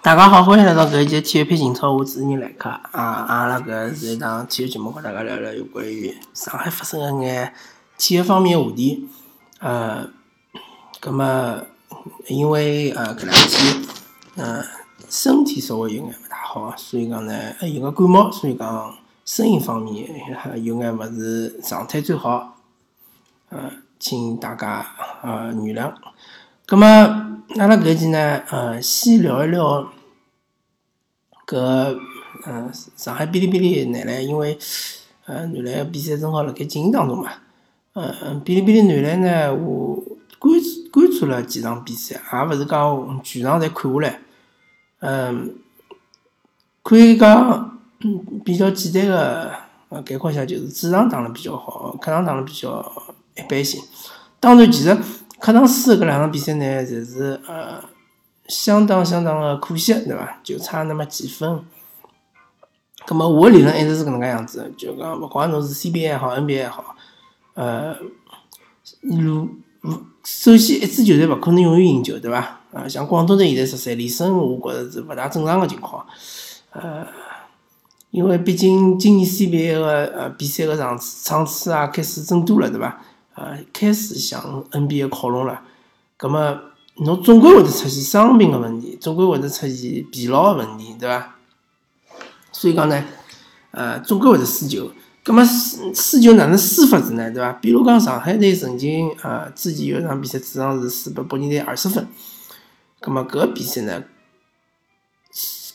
[0.00, 3.02] 大家好，欢迎来到搿一节体育篇情操，我主持人来客啊！
[3.28, 7.52] 阿拉搿是一档体育节目，和大家聊聊有关于上海发生个眼
[7.98, 9.08] 体育方面个话题。
[9.58, 10.08] 呃，
[11.00, 11.62] 葛么
[12.28, 13.82] 因为呃搿两天
[14.36, 14.64] 呃
[15.10, 18.94] 身体稍微有眼勿大好，所以讲呢有个感冒，所以讲
[19.24, 20.08] 声音方面
[20.62, 22.56] 有眼勿是状态最好，
[23.48, 24.86] 呃，请大家
[25.22, 25.92] 呃原谅。
[26.64, 26.86] 葛么
[27.58, 29.92] 阿拉搿一期呢呃先聊一聊。
[31.48, 31.98] 搿
[32.46, 34.56] 嗯，上海哔哩哔哩男篮，因为
[35.24, 37.30] 呃男篮比赛正好辣盖进行当中嘛。
[37.94, 39.96] 嗯，哔哩哔哩男篮呢，我
[40.38, 44.20] 关注关注了几场比赛，也勿是讲全场侪看下来。
[45.00, 45.54] 嗯，
[46.82, 47.78] 可以讲
[48.44, 49.50] 比较简单个
[49.88, 52.92] 呃概括一下，就是主场打了比较好，客场打了比较
[53.36, 53.82] 一般性。
[54.38, 54.94] 当然，其实
[55.40, 57.82] 客场输搿两场比赛呢，侪是呃。
[58.48, 60.40] 相当相当的可惜，对伐？
[60.42, 61.62] 就差那么几分。
[63.06, 66.96] 葛末我理论一直是搿能介样子，就讲勿管侬是 CBA 也好，NBA 也好，
[67.54, 67.94] 呃，
[69.02, 69.48] 如
[70.24, 72.60] 首先一支球队勿可能永远赢球，对伐？
[72.72, 76.06] 啊，像广东队现在十三连胜，我觉着是勿大正常个情况。
[76.72, 77.06] 呃，
[78.10, 83.00] 因为毕竟今年 CBA 个呃比赛个场次场次啊开始增多了，对伐？
[83.34, 85.62] 呃，开始向 NBA 靠拢了，
[86.16, 86.58] 葛末。
[87.00, 91.36] 侬总归会得出现伤病个问题，总归会得出现疲劳个问题，对伐？
[92.50, 93.04] 所以讲呢，
[93.70, 94.90] 呃，总归会得输球。
[95.22, 97.30] 葛末输输球哪能输法子呢？
[97.30, 97.52] 对伐？
[97.52, 102.08] 比如讲上海队曾经呃之前有一场比赛主场是输拨北京队二十分，
[102.98, 104.02] 葛末搿个比赛呢，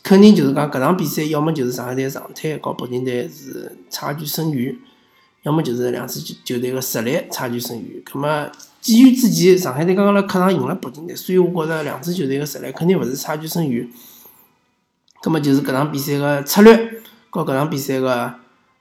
[0.02, 4.75] 肯定就是讲搿场比赛要么就是上海队状态和北京队是差距甚远，
[5.44, 8.02] 要么就是两支球队个实力差距甚远。
[8.03, 13.88] 葛末基于之前上海队刚刚辣客场赢了北京队，所以我觉着两支球队个实力肯定勿是差距甚远。
[15.21, 18.33] 葛末就是搿场比赛个策略和搿场比赛个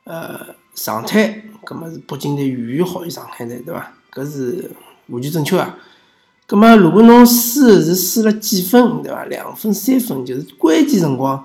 [0.05, 0.41] 呃
[0.75, 3.93] 状态，葛末是北京队远远好于上海队，对伐？
[4.13, 4.71] 搿是
[5.07, 5.75] 完全正确个。
[6.49, 9.25] 葛末如果侬输是输了几分，对伐？
[9.27, 11.45] 两分、三分，就是关键辰光，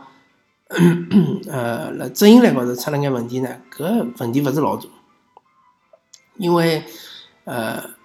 [1.47, 3.49] 呃，辣执行力高头出了眼问题呢？
[3.71, 4.83] 搿问题勿是老大，
[6.37, 6.83] 因为
[7.45, 7.95] 呃。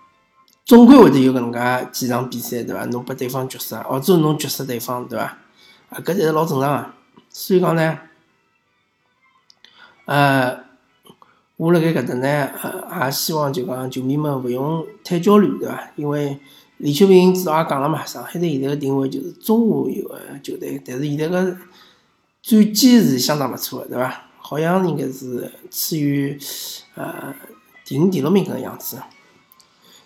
[0.65, 2.84] 总归会得有搿能介几场比赛，对伐？
[2.87, 5.37] 侬拨对方绝杀，或者侬绝杀对方，对伐？
[5.91, 6.91] 啊，搿侪是老正常个。
[7.28, 7.98] 所以讲呢，
[10.04, 10.56] 呃，
[11.56, 15.91] 我辣盖搿搭呢，呃，也希望就讲球迷们勿用太焦虑，对伐？
[15.97, 16.38] 因为
[16.78, 21.56] 李秋平指导也讲了嘛，上海队现在个定位就是中下游个球队，但是现在个
[22.41, 24.26] 战绩是相当勿错个，对伐？
[24.38, 26.38] 好像应该是处于
[26.94, 27.34] 呃
[27.93, 29.03] 第五、第六名搿个样子。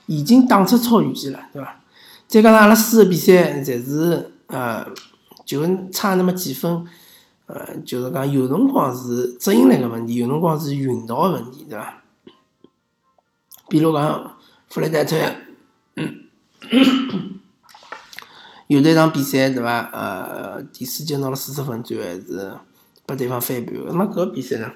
[0.07, 1.81] 已经打出超预期了，对伐？
[2.27, 4.85] 再加上阿拉输个比赛，侪是呃，
[5.45, 6.85] 就差那么几分，
[7.47, 12.03] 呃，就是讲有辰光是执行力个问题，有辰光是运道个问题，对伐？
[13.69, 14.37] 比如讲
[14.69, 15.17] 弗雷戴特，
[18.67, 19.89] 有的一场比赛，对伐？
[19.93, 22.53] 呃，第四节拿了四十分，最后还是
[23.07, 23.75] 拨对方翻盘。
[23.87, 24.73] 那么搿个比赛呢，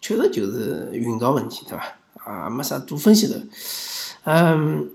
[0.00, 1.84] 确实就是运道问题，对伐？
[2.26, 3.40] 啊，没啥多分析的。
[4.24, 4.90] 嗯，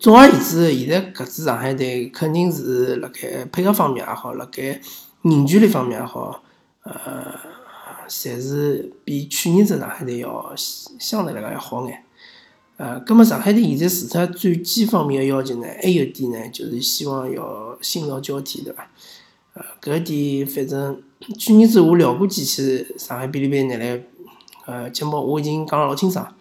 [0.00, 4.80] 总而言之，现在搿支上海队肯定是辣盖配合方面也好，辣盖
[5.22, 6.42] 凝聚力方面也好，
[6.82, 7.32] 呃，
[8.08, 12.02] 侪是比去年子上海队要相对来讲要好眼。
[12.78, 18.90] 呃，葛末上海队现在除脱战绩方面个要求呢，还有一点呢，就是希望要新老交替，对伐？
[19.54, 21.00] 呃，搿点反正
[21.38, 24.02] 去年子我聊过几期上海哔哩哔哩男篮
[24.66, 26.35] 呃节目，我已经讲了老清爽。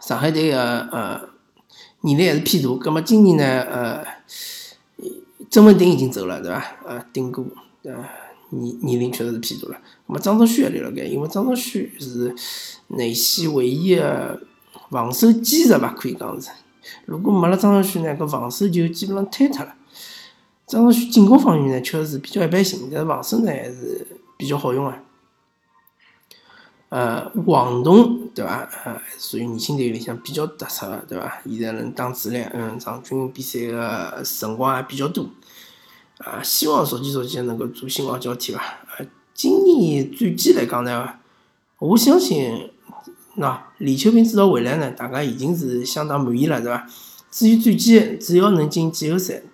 [0.00, 1.20] 上海队个呃
[2.00, 4.04] 年龄还是偏大，葛末今年呢呃
[5.50, 6.64] 曾文鼎已经走了，对伐？
[6.86, 7.44] 呃，顶哥
[7.82, 8.04] 呃
[8.50, 9.74] 年年龄确实是偏大了。
[10.06, 12.34] 葛末张兆旭还留辣盖，因为张兆旭是
[12.88, 14.40] 内线唯一个
[14.90, 16.50] 防守基石吧，可以讲是。
[17.04, 19.74] 如果没了张兆旭呢，搿防守就基本上坍脱了。
[20.66, 24.06] 张兆旭进攻方面呢确实是比较一般性，但是防守呢还是
[24.36, 24.94] 比较好用个。
[26.90, 28.68] 呃，王栋对伐？
[28.84, 31.40] 呃，属于年轻队里向比较突出个，对伐？
[31.46, 35.30] 现在能打主力，嗯，场均比赛个辰光也比较多。
[36.18, 38.60] 啊，希望逐渐逐渐能够做新老交替伐？
[38.98, 41.14] 呃，今年战绩来讲呢，
[41.78, 42.72] 我相信，
[43.36, 46.88] 喏，李秋平指导回来呢，大家已经是相当满意了，对伐？
[47.30, 49.44] 至于战绩，只要能进季后赛，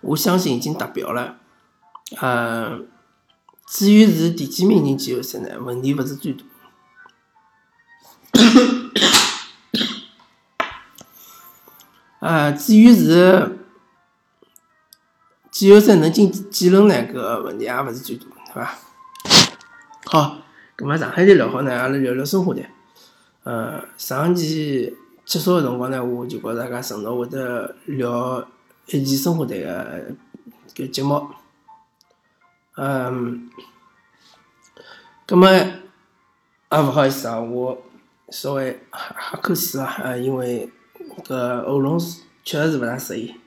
[0.00, 1.40] 我相信已经达标了。
[2.20, 2.78] 呃，
[3.66, 5.58] 至于是第几名进季后赛呢？
[5.60, 6.44] 问题勿是最大。
[12.20, 13.58] 呃，至于是
[15.50, 16.94] 季后赛能进几轮呢？
[16.94, 18.78] 搿个问题也勿是最大，对伐？
[20.06, 20.38] 好，
[20.76, 22.68] 葛末上海队聊好呢，阿拉聊聊申花队。
[23.44, 28.46] 呃，上期结束个辰光呢，我就告大家承诺会得聊
[28.86, 30.14] 一期申花队个
[30.74, 31.26] 搿节目。
[32.76, 33.50] 嗯，
[35.26, 35.82] 葛末也
[36.70, 37.82] 勿好意思啊，我
[38.30, 40.70] 稍微哈哈口水啊，因为
[41.24, 41.98] 个喉咙
[42.42, 43.41] 确实是不大适应。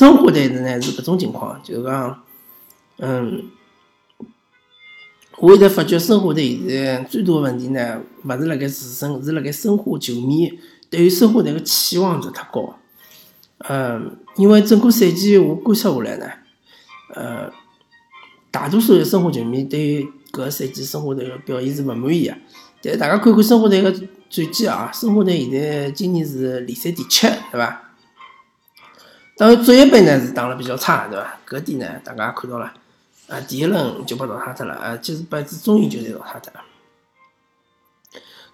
[0.00, 2.22] 生活队的呢是搿种情况，就是讲，
[3.00, 3.50] 嗯，
[5.36, 10.58] 我现在发觉生活队现在最大的问题呢，勿是辣盖自身，是辣盖申花球迷
[10.88, 12.78] 对于申花队个期望值太高。
[13.58, 16.26] 嗯，因为整个赛季我观察下来呢，
[17.14, 17.52] 呃，
[18.50, 20.02] 大多数的申花球迷对于
[20.32, 22.34] 搿个赛季申花队个表现是勿满意个。
[22.80, 27.89] 但是大家看看申花队个战绩啊，申花队现在今年是联赛第七，对伐？
[29.40, 31.38] 当然，职业杯呢是打了比较差，对伐？
[31.48, 32.70] 搿点呢，大家也看到了，
[33.26, 36.60] 啊，第一轮就被淘汰脱了，啊，就是把一支中乙球队淘汰脱了。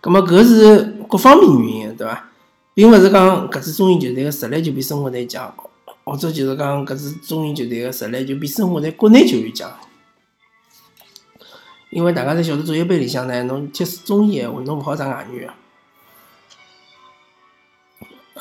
[0.00, 2.28] 葛末搿是各方面原因，对伐？
[2.72, 5.52] 并勿是讲搿支中乙球队个实力就比申花队强，
[6.04, 9.68] 或者就是讲搿支中乙球队个实力就比申花队国内球员强。
[11.90, 15.50] 因为大家侪晓得，职业杯里向呢，侬踢中乙个话，侬勿好上外援。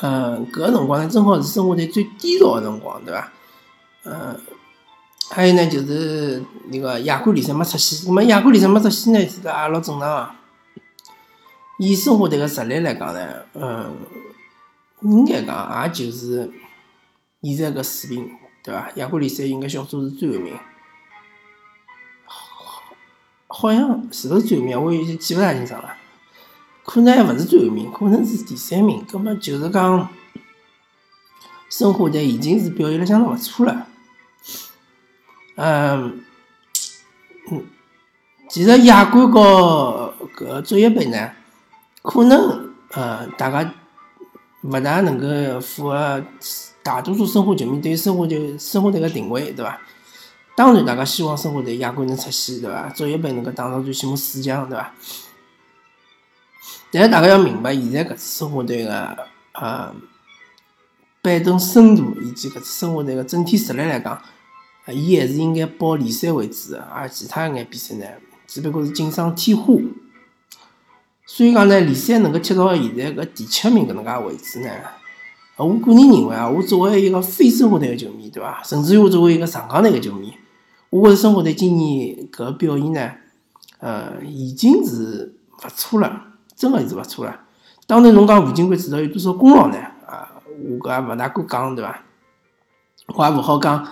[0.02, 3.32] 嗯，搿个辰光呢，正好是生活在最低潮个辰光，对伐？
[4.04, 4.38] 嗯，
[5.30, 10.36] 还有呢，就是那个亚冠联赛没出线，那么亚冠联赛没出线呢，其实也老正常。
[11.78, 13.96] 以生活队个实力来讲呢，嗯，
[15.00, 16.50] 应该讲也就是
[17.42, 18.30] 现在搿水平，
[18.62, 18.90] 对伐？
[18.96, 20.54] 亚冠联赛应该小组是最后一名，
[23.48, 24.84] 好，像是勿是最后一名？
[24.84, 25.96] 我已经记勿大清爽了。
[26.86, 29.04] 可能还勿是最后一名，可能是第三名。
[29.10, 30.08] 葛末就是讲，
[31.68, 33.86] 申花队已经是表现了相当勿错了。
[35.56, 36.22] 嗯，
[37.50, 37.64] 嗯，
[38.48, 41.32] 其实亚冠和搿职业杯呢，
[42.02, 43.74] 可能呃大家
[44.62, 46.22] 勿大能够符合
[46.84, 49.80] 大多数申花球迷对申花队申花队个定位，对伐？
[50.54, 52.88] 当然，大家希望申花队亚冠能出线，对伐？
[52.90, 54.94] 职业杯能够打上最起码四强，对伐？
[56.92, 59.16] 但是大家要明白，现在搿支申花队个
[59.52, 59.94] 呃
[61.20, 64.22] 板凳深度以及搿支申花队个整体实力来讲，
[64.88, 68.06] 伊还是应该保联赛为主个，而其他一眼比赛呢，
[68.46, 69.74] 只不过是锦上添花。
[71.26, 74.70] 所以讲呢，联赛能够踢到现在搿第七名搿能介位置呢，
[75.56, 78.62] 我个人认为啊，我作为一个非申花队个球迷，对伐？
[78.62, 80.32] 甚至于我作为一个上港队个球迷，
[80.90, 83.10] 我觉着申花队今年搿表现呢，
[83.80, 85.34] 呃，已经是
[85.64, 86.22] 勿错了。
[86.56, 87.40] 真个是勿错了。
[87.86, 89.76] 当然，侬讲吴金贵指导有多少功劳呢？
[90.06, 92.02] 啊，我搿也勿大敢讲，对伐？
[93.14, 93.86] 我也勿好讲，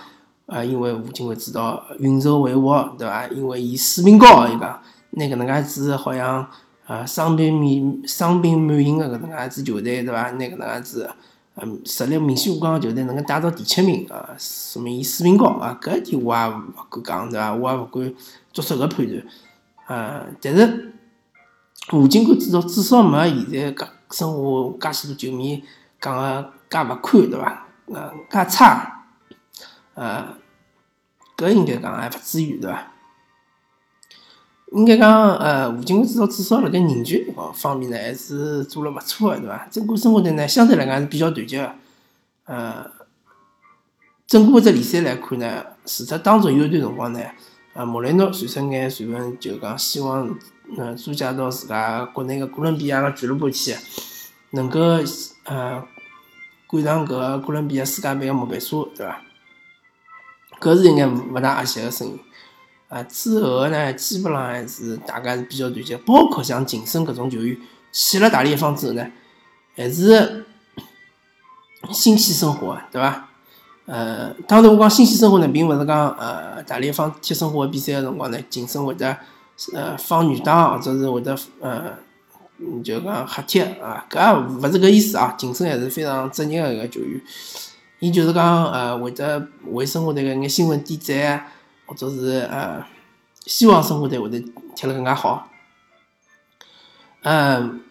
[0.47, 3.25] 啊，因为吴金贵指导运筹帷幄，对伐？
[3.27, 4.81] 因为伊水平高，伊讲
[5.11, 6.45] 拿搿能介子好像
[6.85, 10.31] 啊伤病满伤病满营个搿能介子球队，对伐？
[10.31, 11.09] 拿搿能介子
[11.55, 15.79] 嗯实力明显下降个球队能够带到第七名啊，说明伊水平高啊。
[15.81, 17.53] 搿一点我也勿敢讲，对伐？
[17.53, 18.13] 我也勿敢
[18.51, 19.23] 做出搿判断
[19.85, 20.25] 啊。
[20.41, 20.91] 但是。
[21.91, 25.63] 吴金贵至少至少没现在搿生活介许多球迷
[26.01, 27.67] 讲个介勿堪，对伐？
[27.85, 29.05] 呃，介差，
[29.93, 30.35] 呃，
[31.37, 32.91] 搿应该讲还勿至于，对伐？
[34.71, 39.67] 应该讲，呃，吴金贵至少至少辣盖凝聚力方面呢，还是做了勿错个，对伐？
[39.69, 41.71] 整个生活队呢，相对来讲是比较团结个，
[42.45, 42.91] 呃，
[44.25, 47.19] 整个只联赛来看呢，除脱当中有一段辰光呢，
[47.75, 50.35] 呃，莫雷诺传出眼传闻，就讲希望。
[50.77, 53.75] 嗯，租借到自家国内个哥伦比亚个俱乐部去，
[54.51, 54.79] 能够
[55.43, 55.83] 呃
[56.67, 59.21] 赶上搿个哥伦比亚世界杯个末班车，对伐？
[60.59, 62.19] 搿是应该勿大合适个声音。
[62.89, 67.55] 啊，之后呢，基本上还是大家是比较团结，包括像晋升搿种球员
[67.91, 69.07] 去了大连一方之后呢，
[69.75, 70.45] 还是
[71.91, 73.29] 新鲜生活，对伐？
[73.85, 79.15] 呃，当然我讲新鲜生活呢，并勿是讲呃大连一方踢申花比赛个辰光呢，晋升会得。
[79.73, 81.93] 呃，放女档或者是会得呃，
[82.83, 85.33] 就讲黑踢啊，搿也勿是搿意思啊。
[85.37, 87.21] 晋升还是非常职业个一个球员，
[87.99, 91.47] 伊就是讲呃，会得为生活队个眼新闻点赞，
[91.85, 92.85] 或者是呃，
[93.45, 94.39] 希望生活队会得
[94.75, 95.49] 踢了更加好。
[97.23, 97.81] 嗯，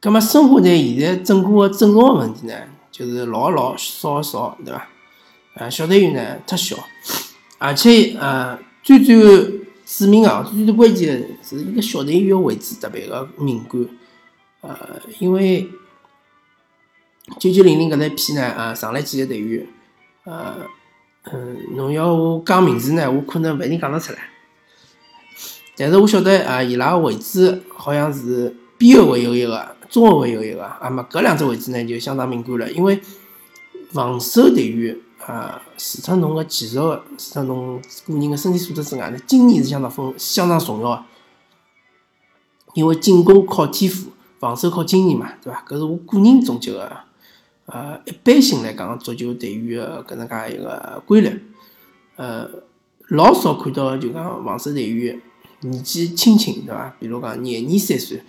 [0.00, 2.54] 葛末申花队现在整个个阵容个问题呢，
[2.90, 4.88] 就是老老少少，对伐？
[5.54, 6.76] 呃，小队员呢太小，
[7.58, 13.88] 而且呃，最最致命啊、最最关键是一个小队员个位置特别个敏感，
[14.60, 15.66] 呃，因为
[17.40, 19.66] 九九零零搿一批呢，呃，上来几个队员，
[20.24, 20.56] 呃，
[21.32, 24.28] 嗯，侬要我讲名字呢，我可能勿一定讲得出来，
[25.74, 29.74] 但是我晓得啊，伊拉个位置好像是边后卫有一个。
[29.88, 33.00] 中后卫有一个，啊么搿两只位置呢就相当敏感了，因为
[33.90, 34.94] 防守队员
[35.28, 41.04] 啊，除脱侬个技术，除脱侬个人个身体素质之外呢，经验是相当丰相当重要个。
[42.72, 45.62] 因为进攻靠天赋，防守靠经验嘛，对伐？
[45.68, 46.90] 搿是我个人总结个，
[47.66, 51.44] 呃，一般性来讲，足球队员个搿能介一个规律，
[52.16, 52.48] 呃，
[53.08, 55.20] 老少看到就讲防守队员
[55.60, 56.96] 年纪轻轻，对伐？
[56.98, 58.22] 比如讲廿二三岁。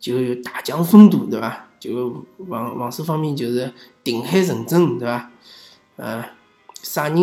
[0.00, 1.68] 就有大将风度，对伐？
[1.78, 5.30] 就防防守方面就是定海神针，对伐？
[5.94, 6.24] 呃，
[6.82, 7.16] 啥人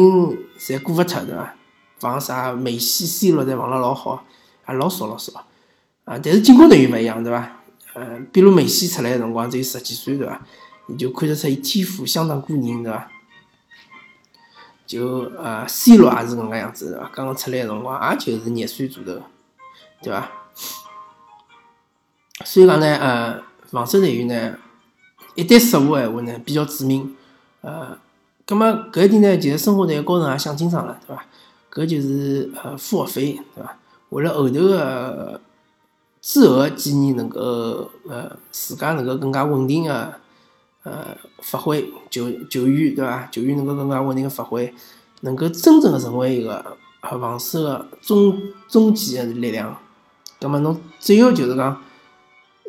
[0.57, 1.55] 侪过勿脱，对伐？
[1.99, 4.25] 防啥梅西、C 罗侪防了老好，
[4.67, 5.45] 也老少老少。
[6.05, 7.57] 啊，但是进攻队员勿一样，对伐？
[7.93, 10.41] 呃，比如梅西出来个辰光只有十几岁，对伐？
[10.87, 13.11] 你就看得出伊天赋相当过人，对伐？
[14.87, 17.11] 就呃，C 罗也是搿能介样子，对伐？
[17.13, 19.21] 刚刚出来个辰光，也就是廿岁左右，
[20.01, 20.31] 对伐？
[22.45, 24.57] 所以讲呢，呃，防守队员呢，
[25.35, 27.15] 一旦失误闲话呢，比较致命。
[27.61, 27.99] 呃，
[28.49, 31.23] 葛末搿一点呢，就是申花队高层也想清爽了，对伐？
[31.71, 33.77] 搿就是呃付学费，对伐？
[34.09, 35.39] 为了后头个
[36.19, 40.11] 之后个几年能够呃自家能够更加稳定个
[40.81, 43.27] 呃发挥球球员，对伐？
[43.31, 44.73] 球员能够更加稳定个发挥，
[45.21, 48.35] 能够真正个成为一个防守个中
[48.67, 49.77] 中坚个力量。
[50.41, 51.79] 葛末侬只有就是讲。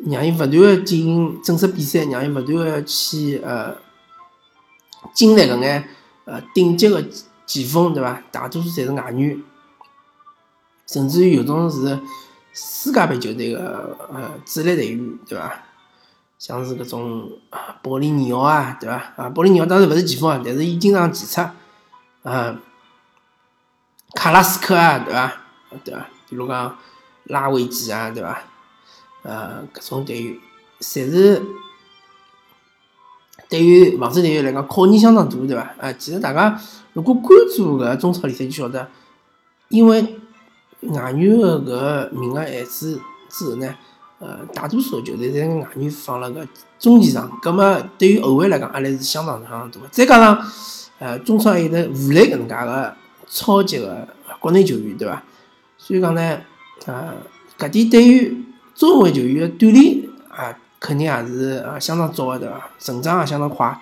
[0.03, 3.75] 让伊勿断个进行正式比赛，让伊勿断个去呃
[5.13, 5.89] 经历搿眼
[6.25, 7.03] 呃顶级个
[7.45, 8.21] 前锋，对伐？
[8.31, 9.41] 大多数侪是外援，
[10.87, 11.99] 甚至于有种是
[12.53, 15.53] 世界杯球队个呃主力队员，对伐？
[16.39, 17.29] 像是搿种
[17.83, 19.13] 保利尼奥啊，对伐？
[19.15, 21.53] 啊，保利尼奥当然勿是前锋啊，但是伊经常前插
[22.23, 22.57] 啊，
[24.15, 25.33] 卡拉斯科啊，对伐？
[25.83, 26.07] 对伐？
[26.29, 26.77] 比如讲
[27.25, 28.41] 拉维奇啊，对伐？
[29.23, 30.39] 呃，搿种队员，
[30.79, 31.43] 侪是
[33.51, 35.75] 对于防守队员来讲考验相当大，对伐？
[35.77, 36.57] 啊，其实大家
[36.93, 38.87] 如果关注搿中超联赛，就晓得，
[39.67, 40.01] 因为
[40.83, 42.97] 外援个名额限制
[43.29, 43.75] 之后呢，
[44.19, 46.47] 呃，大多数球队侪外援放了个
[46.79, 49.81] 中前场，葛末对于后卫来讲压力是相当相当大。
[49.91, 50.45] 再加上，
[50.99, 52.95] 呃，中超还有得武磊搿能介个
[53.27, 54.07] 超级个
[54.39, 55.21] 国内球员，对伐？
[55.77, 56.37] 所以讲呢，
[56.85, 57.13] 呃，
[57.59, 60.00] 搿点对于中后卫球员锻炼，
[60.81, 62.69] 肯定也是啊相当早的，对伐？
[62.79, 63.79] 成长也相当快。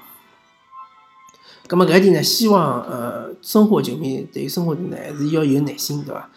[1.67, 6.29] 咁么搿一点呢，希望呃申花球迷对于申花队呢，还是要有耐心，对伐？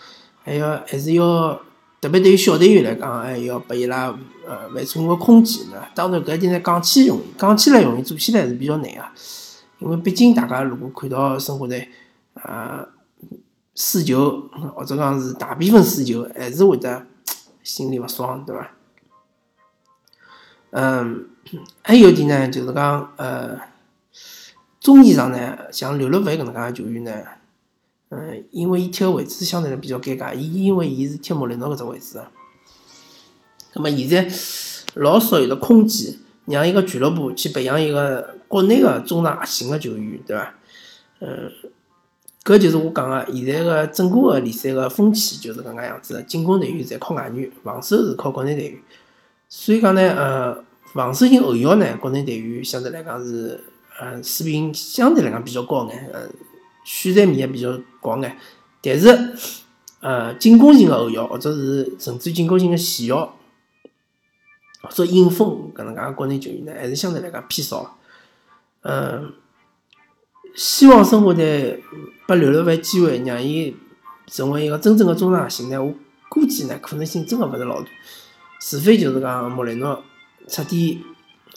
[0.44, 1.60] 还要还是要
[2.00, 4.16] 特别对于小队员来讲，还要拨伊拉
[4.46, 5.90] 呃缓冲个空间，对伐？
[5.94, 9.02] 当然搿一点呢，讲起容易，讲起来容易，做起来是比较难个。
[9.80, 11.88] 因为毕竟大家如果看到申花队
[12.34, 12.86] 啊
[13.74, 17.06] 输球，或者讲是大比分输球，还是会得。
[17.64, 18.68] 心里勿爽，对伐？
[20.72, 21.26] 嗯，
[21.82, 23.58] 还有一点呢，就是讲，呃，
[24.80, 27.12] 中前场呢，像刘乐凡搿能介球员呢，
[28.08, 32.18] 嗯，因为伊踢个位置相对来比较尴尬，伊因为伊是踢莫雷诺搿只位置，
[33.74, 34.34] 那么现在
[34.94, 40.54] 老少有了空间，让一个俱乐部去培养一个国内个中场核心个球员，对伐？
[41.20, 41.52] 嗯。
[42.44, 48.80] 搿就是我讲个，现在个整个个联赛个风气就是搿能介样子，进攻队员侪靠外援，防守是靠国内队员。
[49.54, 53.62] 所以讲呢，呃，防守型后腰呢，国内队员相对来讲是，
[54.00, 56.26] 呃，水平相对来讲比较高眼，呃，
[56.86, 58.34] 选择面也比较广眼。
[58.80, 59.34] 但是，
[60.00, 63.36] 呃，进攻型的后腰或者是甚至进攻型的前腰，
[64.80, 67.98] 或者引锋搿能介国内球员呢，还是相对来讲偏少，
[68.80, 69.34] 嗯。
[70.54, 71.78] 希望生活在
[72.26, 73.76] 拨刘乐凡机会，让伊
[74.26, 75.82] 成为一个真正的中场核心呢？
[75.82, 75.94] 我
[76.30, 77.88] 估计呢，可能性真的勿是老大。
[78.64, 80.04] 除非就是讲莫雷诺
[80.46, 81.04] 彻底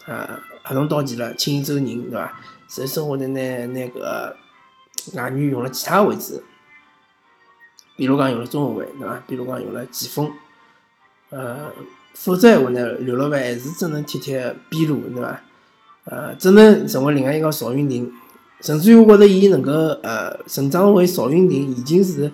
[0.08, 2.34] 啊合同到期了，请伊走人，对伐？
[2.68, 4.36] 在生活在拿拿个
[5.14, 6.44] 外援用了其他位置，
[7.96, 9.24] 比如讲用了中后卫，对伐？
[9.28, 10.32] 比如讲用了前锋，
[11.30, 11.72] 呃，
[12.16, 14.32] 否则闲话呢，刘老板还是只能踢踢
[14.70, 15.42] 边路，对伐？
[16.06, 18.12] 呃，只能成为另外一个邵云霆。
[18.62, 22.32] 甚至于我觉着伊能够呃成长为邵云霆，已经是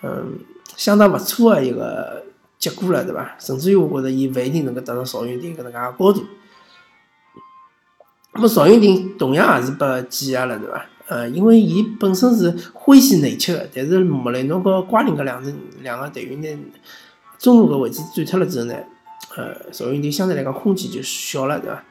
[0.00, 0.38] 嗯
[0.74, 2.24] 相当勿错的一个
[2.60, 3.34] 结果了，对伐？
[3.40, 6.24] 甚至于我觉着伊勿一定能够达到邵云霆搿能介个高度。
[8.34, 10.86] 那么赵云霆同样也是被挤压了，对伐？
[11.08, 16.64] 呃，因为伊本身是欢喜内切个，但是莫雷诺和瓜林搿两只两个队员呢，
[17.38, 18.74] 中路个位置占脱了之后呢，
[19.34, 21.82] 呃，赵云霆相对来讲空间就小了，对伐？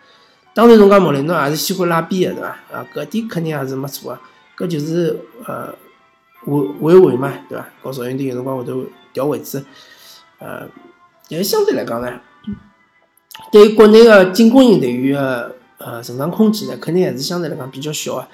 [0.54, 2.78] 当然，侬讲莫雷诺也是喜欢拉边个，对伐？
[2.78, 4.18] 啊，搿点肯定也是没错
[4.56, 5.74] 个，搿就是呃，
[6.46, 7.68] 维维维嘛，对伐？
[7.84, 9.66] 搞赵云霆有辰光会头调位置，
[10.40, 10.68] 呃，
[11.30, 12.20] 但是相对来讲呢，
[13.52, 18.28] 对于国内个进攻型队员个呃成长空间呢，肯定还是相对来讲比较小个。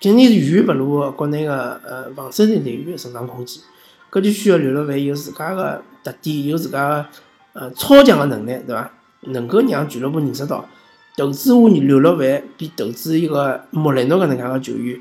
[0.00, 3.62] 肯定是远勿如国内个呃防守型队员个成长空间，
[4.10, 7.08] 搿就需要刘乐凡有自家个特点，有自家
[7.52, 8.90] 呃超强个能力，对伐？
[9.20, 10.68] 能够让俱乐部认识到，
[11.16, 15.00] 投资我刘乐凡比投资一个莫雷诺搿能介个球员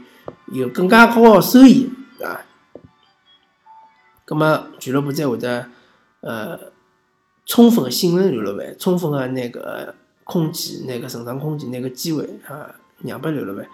[0.52, 1.90] 有更加高个收益，
[2.20, 2.42] 对伐？
[4.24, 5.66] 葛末俱乐部才会得
[6.22, 6.58] 呃
[7.46, 12.74] 充分个信任刘老板，充分个那个空间、那个成长空间、那个机会啊，
[13.04, 13.68] 让拨刘老板。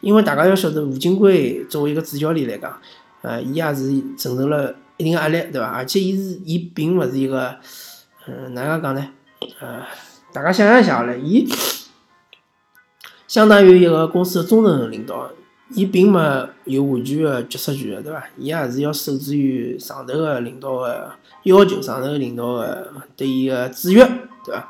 [0.00, 2.76] 因为大家要晓得，吴金贵作为一个主教练来讲，
[3.20, 5.68] 呃，伊也是承受了一定压力，对伐？
[5.68, 7.56] 而且伊是，伊并勿是一个，
[8.26, 9.08] 嗯，哪能讲呢？
[9.60, 9.82] 呃，
[10.32, 11.48] 大家想象一下嘞，伊
[13.28, 15.30] 相当于一个公司的中层领导，
[15.74, 18.24] 伊并没有完全的决策权，对伐？
[18.36, 21.12] 伊也是要受制于上头的领导的
[21.44, 24.04] 要求，上头领导的对伊的制约，
[24.44, 24.68] 对伐？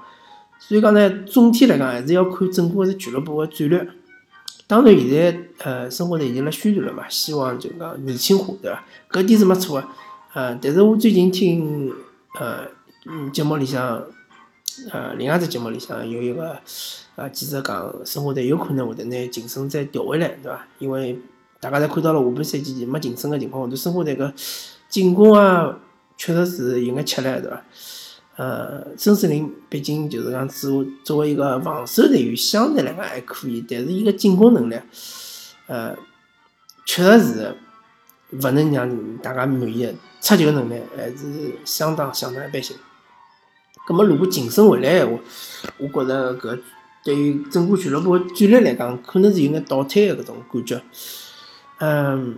[0.59, 3.89] 所以讲呢，总体来讲还是要看整个是俱乐部的战略。
[4.69, 8.85] 当然，现在呃，生活队已经辣宣传了嘛，希望就讲年轻化，对伐？
[9.11, 9.89] 搿点是没错个，
[10.35, 11.93] 呃，但是我最近听
[12.39, 12.61] 呃，
[13.07, 14.03] 嗯，节目里向，
[14.91, 16.57] 呃，另外只节目里向有一个
[17.17, 20.67] 呃记者讲，生活队有可能会得拿晋升再调回来，对伐？
[20.79, 21.19] 因为
[21.61, 24.33] 大家侪看到了下半赛季没晋升个情况下头，生活队个
[24.89, 25.79] 进攻啊，
[26.17, 27.65] 确实是有眼吃力，对伐？
[28.37, 34.77] 呃，孙世林毕竟就是讲作作为一个防守队员，相对来讲还可以，但是伊个进攻能力，
[35.67, 35.95] 呃，
[36.87, 37.57] 确实是
[38.33, 42.75] 勿能让大家满意，出球能力还是相当相当一般性。
[43.87, 45.19] 葛么如果晋升回来闲话，
[45.79, 46.61] 我觉着搿
[47.05, 50.83] 对于整个俱乐部战略来讲，可能是有眼倒退个搿种感觉。
[51.79, 52.37] 嗯，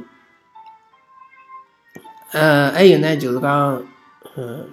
[2.32, 3.82] 呃，还有呢，就是讲，
[4.36, 4.68] 嗯。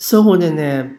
[0.00, 0.90] 生活队呢，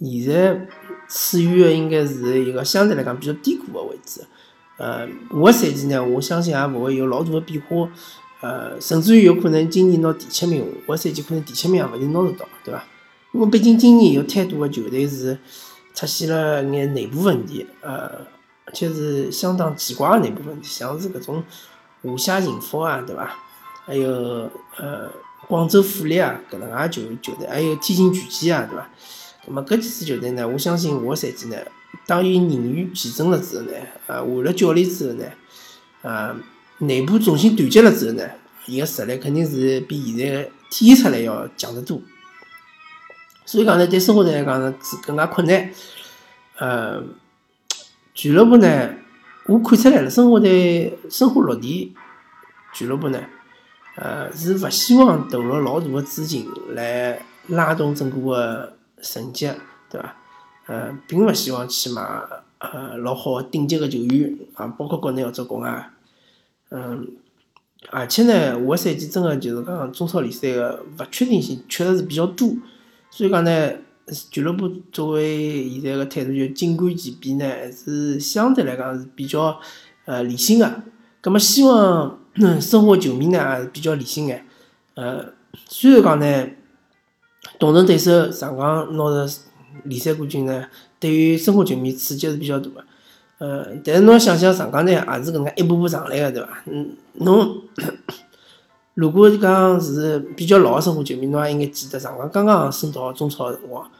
[0.00, 0.66] 现在
[1.06, 4.24] 处于的应该是一个相对来讲比较低谷的位置。
[4.78, 7.88] 呃，下个赛季呢，我相信也勿会有老大的变化。
[8.42, 12.84] 呃，甚至于有可能今年拿第七名，下个赛季可能第七名也勿一定拿得到，对伐？
[13.32, 15.38] 因为毕竟今年有太多的球队是
[15.94, 18.26] 出现了眼内部问题，呃，
[18.66, 21.42] 而且是相当奇怪的内部问题，像是搿种
[22.02, 23.32] 华夏幸福啊，对伐？
[23.86, 25.10] 还有呃。
[25.48, 28.88] 广州富力啊，搿能介球球队，还有天津权健啊，对伐？
[29.48, 30.48] 那么搿几支球队呢？
[30.48, 31.56] 我相信下个赛季呢，
[32.06, 33.72] 当伊人员齐整了之后呢，
[34.06, 35.24] 啊，换了教练之后呢，
[36.02, 36.34] 呃，
[36.82, 38.24] 内部重新团结了之后呢，
[38.66, 42.00] 伊个实力肯定是比现在体现出来要强得多。
[43.44, 45.70] 所以讲呢，对生活队来讲呢是更加困难。
[46.58, 47.02] 呃，
[48.14, 48.94] 俱乐部呢，
[49.46, 51.94] 我看出来了，生活队生活落地
[52.72, 53.20] 俱乐部呢。
[53.94, 59.50] 呃，是勿希望投入老大个资金来拉动整个个成绩，
[59.90, 60.16] 对伐？
[60.66, 62.02] 呃，并勿希望去买
[62.58, 65.90] 呃老好顶级个球员啊，包括国内或者国外。
[66.74, 67.06] 嗯，
[67.90, 72.48] 而且呢，下个赛季真个就是讲中超联赛个勿确定性确实是比较多，
[73.10, 73.72] 所以讲呢，
[74.30, 79.60] 俱乐部作为现在个态度就静观其变呢，还是相对来讲是比较
[80.06, 80.82] 呃理性个。
[81.20, 82.18] 葛么希望。
[82.62, 84.42] 生活球迷呢也是比较理性眼，
[84.94, 85.34] 呃，
[85.68, 86.46] 虽然讲呢，
[87.58, 89.30] 同城对手上港拿着
[89.84, 90.66] 联赛冠军呢，
[90.98, 92.84] 对于生活球迷刺激是比较大个，
[93.42, 96.62] 呃，但是侬想想上港呢也是搿能介一步步上来个，对伐？
[96.66, 97.62] 嗯，侬
[98.94, 103.90] 如果讲是比较老个生活球迷，侬也应该记得上港刚刚升到中超个辰光，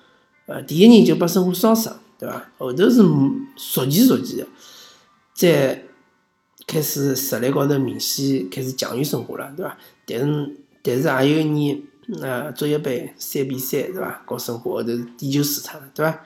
[0.47, 2.51] 呃，第一年就把申花双杀，对伐？
[2.59, 3.03] 后头是
[3.57, 4.47] 逐渐逐渐个，
[5.35, 5.83] 再。
[6.65, 9.77] 开始实力高头明显开始强于申花了，对伐？
[10.07, 11.83] 但是但是也有一年，
[12.23, 14.23] 呃，足协杯三比三，对伐？
[14.25, 16.21] 搞申花后头是点球输脱了，对伐？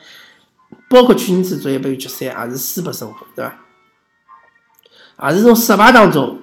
[0.89, 5.31] 包括去年子足协杯决赛也是输拨申花，对伐？
[5.31, 6.39] 也是从失败当中，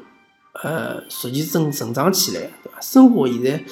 [0.64, 2.82] 呃，逐渐成成长起来，对伐？
[2.82, 3.64] 申花现在，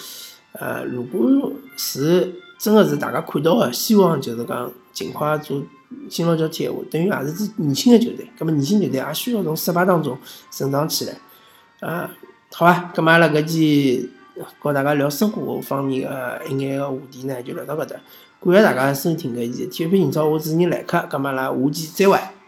[0.53, 5.61] 呃，如果是真个是大家看到个，希望就是讲尽快做。
[6.09, 10.17] 新老交替话，等于也是支年轻的球队，咁么年轻球队也需要从失败当中
[10.49, 11.17] 成长起来，
[11.81, 12.09] 啊，
[12.53, 14.09] 好吧，咁么阿拉搿期
[14.59, 17.97] 和大家聊生活方面个一眼个话题呢，就聊到搿搭。
[18.43, 22.40] 感谢大家收听搿期体育频道，我主持人来客，葛末阿拉下期再会。